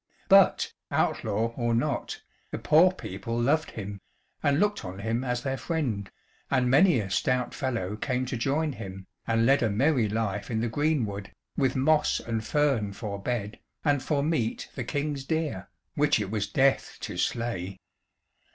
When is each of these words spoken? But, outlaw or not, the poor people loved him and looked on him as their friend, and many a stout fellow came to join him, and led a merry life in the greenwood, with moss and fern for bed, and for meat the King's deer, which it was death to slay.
But, 0.29 0.73
outlaw 0.89 1.53
or 1.55 1.75
not, 1.75 2.23
the 2.49 2.57
poor 2.57 2.91
people 2.91 3.39
loved 3.39 3.69
him 3.69 4.01
and 4.41 4.59
looked 4.59 4.83
on 4.83 4.97
him 4.97 5.23
as 5.23 5.43
their 5.43 5.57
friend, 5.59 6.09
and 6.49 6.71
many 6.71 6.97
a 6.99 7.11
stout 7.11 7.53
fellow 7.53 7.95
came 7.97 8.25
to 8.25 8.35
join 8.35 8.71
him, 8.73 9.05
and 9.27 9.45
led 9.45 9.61
a 9.61 9.69
merry 9.69 10.09
life 10.09 10.49
in 10.49 10.59
the 10.59 10.69
greenwood, 10.69 11.31
with 11.55 11.75
moss 11.75 12.19
and 12.19 12.43
fern 12.43 12.93
for 12.93 13.19
bed, 13.21 13.59
and 13.85 14.01
for 14.01 14.23
meat 14.23 14.69
the 14.73 14.83
King's 14.83 15.23
deer, 15.23 15.69
which 15.93 16.19
it 16.19 16.31
was 16.31 16.47
death 16.47 16.97
to 17.01 17.15
slay. 17.15 17.77